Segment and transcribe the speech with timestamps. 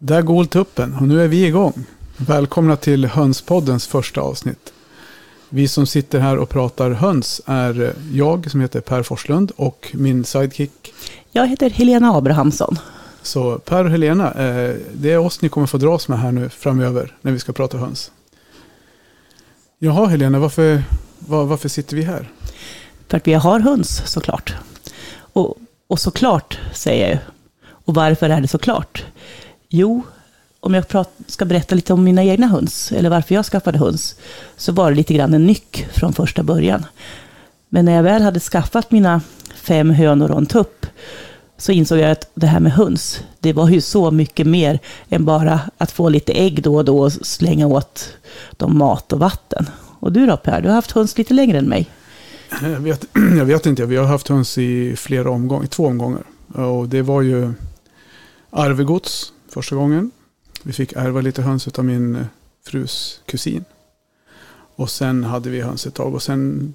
[0.00, 1.84] Där går tuppen och nu är vi igång.
[2.16, 4.72] Välkomna till Hönspoddens första avsnitt.
[5.48, 10.24] Vi som sitter här och pratar höns är jag som heter Per Forslund och min
[10.24, 10.94] sidekick.
[11.32, 12.78] Jag heter Helena Abrahamsson.
[13.22, 16.48] Så Per och Helena, eh, det är oss ni kommer få dras med här nu
[16.48, 18.12] framöver när vi ska prata höns.
[19.78, 20.82] Jaha Helena, varför,
[21.18, 22.28] var, varför sitter vi här?
[23.08, 24.54] För att vi har höns såklart.
[25.16, 27.18] Och, och såklart säger jag ju.
[27.70, 29.04] Och varför är det såklart?
[29.70, 30.02] Jo,
[30.60, 34.16] om jag prat, ska berätta lite om mina egna höns, eller varför jag skaffade höns,
[34.56, 36.86] så var det lite grann en nyck från första början.
[37.68, 39.20] Men när jag väl hade skaffat mina
[39.54, 40.86] fem hönor och en tupp,
[41.56, 45.24] så insåg jag att det här med höns, det var ju så mycket mer än
[45.24, 48.08] bara att få lite ägg då och då och slänga åt
[48.56, 49.70] dem mat och vatten.
[50.00, 51.90] Och du då Per, du har haft höns lite längre än mig.
[52.62, 53.04] Jag vet,
[53.38, 56.22] jag vet inte, vi har haft höns i flera omgångar, två omgångar.
[56.54, 57.52] Och det var ju
[58.50, 60.10] arvegods första gången.
[60.62, 62.26] Vi fick ärva lite höns av min eh,
[62.66, 63.64] frus kusin.
[64.76, 66.74] Och sen hade vi höns ett tag och sen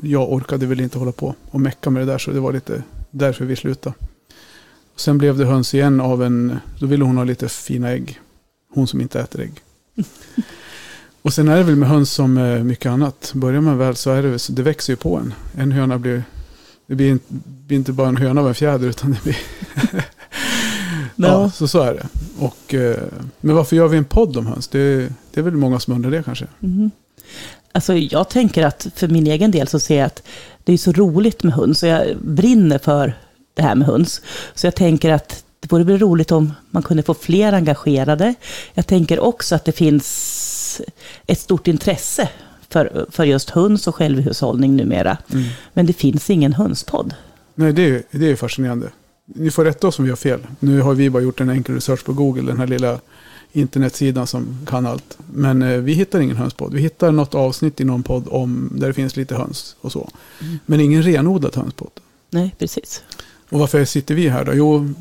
[0.00, 2.82] jag orkade väl inte hålla på och mecka med det där så det var lite
[3.10, 3.96] därför vi slutade.
[4.94, 8.20] Och sen blev det höns igen av en, då ville hon ha lite fina ägg.
[8.74, 9.60] Hon som inte äter ägg.
[11.22, 13.32] och sen är det väl med höns som mycket annat.
[13.34, 15.34] Börjar man väl så är det, det växer ju på en.
[15.56, 16.24] En höna blir,
[16.86, 19.38] det blir inte bara en höna av en fjäder utan det blir
[21.16, 21.26] No.
[21.26, 22.06] Ja, så så är det.
[22.38, 22.96] Och, eh,
[23.40, 24.68] men varför gör vi en podd om höns?
[24.68, 26.46] Det, det är väl många som undrar det kanske.
[26.62, 26.90] Mm.
[27.72, 30.22] Alltså jag tänker att för min egen del så ser jag att
[30.64, 33.18] det är så roligt med höns och jag brinner för
[33.54, 34.22] det här med höns.
[34.54, 38.34] Så jag tänker att det vore väl roligt om man kunde få fler engagerade.
[38.74, 40.80] Jag tänker också att det finns
[41.26, 42.28] ett stort intresse
[42.68, 45.18] för, för just höns och självhushållning numera.
[45.32, 45.44] Mm.
[45.72, 47.14] Men det finns ingen hönspodd.
[47.54, 48.90] Nej, det är, det är fascinerande
[49.26, 50.40] ni får rätta oss om vi har fel.
[50.60, 53.00] Nu har vi bara gjort en enkel research på Google, den här lilla
[53.52, 55.18] internetsidan som kan allt.
[55.32, 56.74] Men eh, vi hittar ingen hönspodd.
[56.74, 60.10] Vi hittar något avsnitt i någon podd om där det finns lite höns och så.
[60.40, 60.58] Mm.
[60.66, 61.90] Men ingen renodlad hönspodd.
[62.30, 63.02] Nej, precis.
[63.48, 64.52] Och varför sitter vi här då?
[64.54, 64.94] Jo,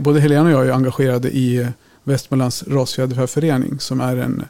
[0.00, 1.68] både Helena och jag är engagerade i
[2.04, 4.44] Västmanlands rasfjäderfäförening som är en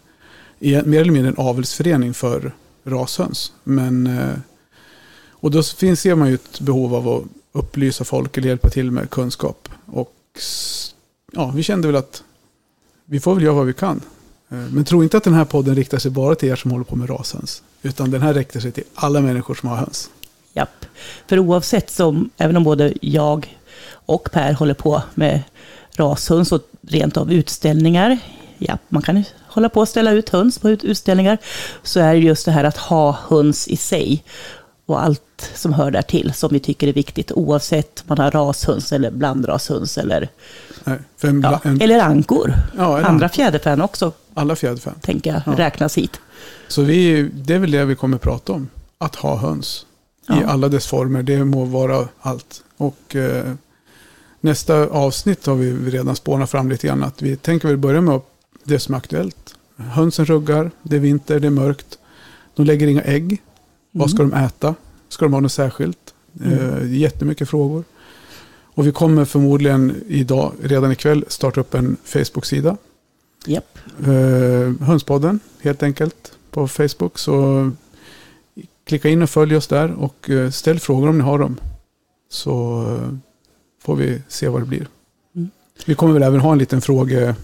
[0.59, 2.53] mer eller mindre en avelsförening för
[2.85, 3.53] rashöns.
[3.65, 4.35] Men, eh,
[5.31, 7.25] och då finns, ser man ju ett behov av att
[7.55, 9.69] upplysa folk eller hjälpa till med kunskap.
[9.87, 10.15] Och
[11.33, 12.23] ja, vi kände väl att
[13.05, 14.01] vi får väl göra vad vi kan.
[14.49, 16.85] Eh, men tro inte att den här podden riktar sig bara till er som håller
[16.85, 17.63] på med rashöns.
[17.83, 20.11] Utan den här riktar sig till alla människor som har höns.
[20.53, 20.87] Japp,
[21.27, 25.43] för oavsett som, även om både jag och Per håller på med
[25.97, 28.19] rashöns och rent av utställningar.
[28.59, 31.39] Ja, man kan hålla på att ställa ut höns på utställningar.
[31.83, 34.25] Så är det just det här att ha höns i sig
[34.87, 38.31] och allt som hör där till som vi tycker är viktigt oavsett om man har
[38.31, 40.29] rashöns eller blandrashöns eller,
[40.85, 42.55] Nej, en, ja, en, eller ankor.
[42.77, 44.13] Ja, Andra fjäderfän också.
[44.35, 44.95] Alla fjäderfän.
[45.01, 45.65] Tänker jag ja.
[45.65, 46.21] räknas hit.
[46.69, 48.69] Så vi, det är väl det vi kommer prata om.
[48.99, 49.87] Att ha höns.
[50.27, 50.41] Ja.
[50.41, 51.23] I alla dess former.
[51.23, 52.63] Det må vara allt.
[52.77, 53.53] Och eh,
[54.41, 57.05] nästa avsnitt har vi redan spånat fram lite grann.
[57.05, 58.21] Att vi tänker väl börja med
[58.65, 59.55] det som är aktuellt.
[59.77, 61.99] Hönsen ruggar, det är vinter, det är mörkt.
[62.55, 63.43] De lägger inga ägg.
[63.97, 64.75] Vad ska de äta?
[65.09, 66.15] Ska de ha något särskilt?
[66.41, 66.59] Mm.
[66.59, 67.85] Eh, jättemycket frågor.
[68.75, 72.77] Och vi kommer förmodligen idag, redan ikväll, starta upp en Facebook-sida.
[73.47, 73.79] Yep.
[74.07, 77.19] Eh, Hönspodden, helt enkelt, på Facebook.
[77.19, 77.71] Så
[78.85, 81.57] klicka in och följ oss där och eh, ställ frågor om ni har dem.
[82.31, 82.85] Så
[83.83, 84.89] får vi se vad det blir.
[85.37, 85.51] Mm.
[85.87, 87.35] Vi kommer väl även ha en liten fråge,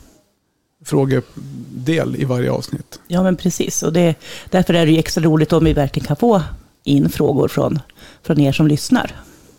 [0.84, 3.00] frågedel i varje avsnitt.
[3.08, 3.82] Ja, men precis.
[3.82, 4.14] Och det,
[4.50, 6.42] därför är det ju extra roligt om vi verkligen kan få
[6.84, 7.78] in frågor från,
[8.22, 9.16] från er som lyssnar.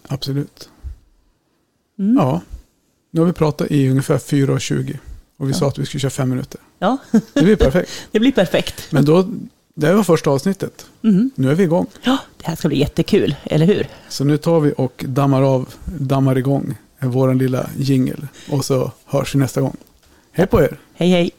[0.08, 0.70] Absolut.
[2.00, 2.16] Mm.
[2.18, 2.42] Ja,
[3.12, 4.98] nu har vi pratat i ungefär 4.20
[5.38, 5.58] och vi ja.
[5.58, 6.60] sa att vi skulle köra fem minuter.
[6.80, 6.98] Ja.
[7.34, 7.92] Det blir perfekt.
[8.12, 8.88] det blir perfekt.
[8.90, 9.28] Men då,
[9.76, 10.86] det var första avsnittet.
[11.04, 11.32] Mm.
[11.36, 11.86] Nu är vi igång.
[12.04, 13.88] Ja, det här ska bli jättekul, eller hur?
[14.10, 19.36] Så nu tar vi och dammar av, dammar igång vår lilla jingel och så hörs
[19.36, 19.78] vi nästa gång.
[20.34, 20.68] Hej på er!
[20.94, 21.30] Hej hej!